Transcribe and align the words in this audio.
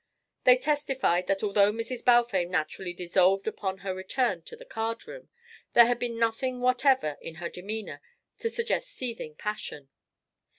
They 0.45 0.57
testified 0.57 1.27
that 1.27 1.43
although 1.43 1.71
Mrs. 1.71 2.03
Balfame 2.03 2.49
naturally 2.49 2.91
dissolved 2.91 3.45
upon 3.45 3.81
her 3.85 3.93
return 3.93 4.41
to 4.45 4.55
the 4.55 4.65
card 4.65 5.05
room, 5.07 5.29
there 5.73 5.85
had 5.85 5.99
been 5.99 6.17
nothing 6.17 6.59
whatever 6.59 7.19
in 7.21 7.35
her 7.35 7.49
demeanour 7.49 8.01
to 8.39 8.49
suggest 8.49 8.89
seething 8.89 9.35
passion. 9.35 9.89